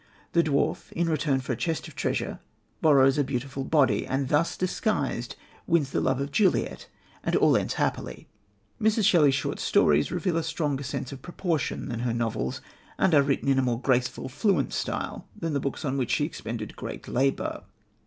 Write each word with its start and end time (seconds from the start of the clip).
The 0.31 0.41
dwarf, 0.41 0.91
in 0.93 1.07
return 1.07 1.41
for 1.41 1.53
a 1.53 1.55
chest 1.55 1.87
of 1.87 1.93
treasure, 1.95 2.39
borrows 2.81 3.19
a 3.19 3.23
beautiful 3.23 3.63
body, 3.63 4.07
and, 4.07 4.29
thus 4.29 4.57
disguised, 4.57 5.35
wins 5.67 5.91
the 5.91 6.01
love 6.01 6.19
of 6.19 6.31
Juliet, 6.31 6.87
and 7.23 7.35
all 7.35 7.55
ends 7.55 7.75
happily. 7.75 8.27
Mrs. 8.81 9.05
Shelley's 9.05 9.35
short 9.35 9.59
stories 9.59 10.11
reveal 10.11 10.37
a 10.37 10.43
stronger 10.43 10.81
sense 10.81 11.11
of 11.11 11.21
proportion 11.21 11.87
than 11.89 11.99
her 11.99 12.15
novels, 12.15 12.61
and 12.97 13.13
are 13.13 13.21
written 13.21 13.47
in 13.47 13.59
a 13.59 13.61
more 13.61 13.79
graceful, 13.79 14.27
fluent 14.27 14.73
style 14.73 15.27
than 15.39 15.53
the 15.53 15.59
books 15.59 15.85
on 15.85 15.97
which 15.99 16.09
she 16.09 16.25
expended 16.25 16.75
great 16.75 17.07
labour. 17.07 17.61